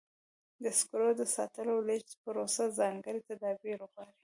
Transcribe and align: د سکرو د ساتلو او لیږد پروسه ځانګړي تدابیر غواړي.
د 0.63 0.65
سکرو 0.79 1.09
د 1.19 1.21
ساتلو 1.35 1.71
او 1.75 1.81
لیږد 1.87 2.11
پروسه 2.23 2.63
ځانګړي 2.79 3.19
تدابیر 3.29 3.79
غواړي. 3.91 4.15